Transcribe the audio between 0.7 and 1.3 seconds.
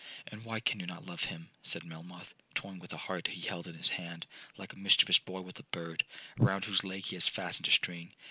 you not love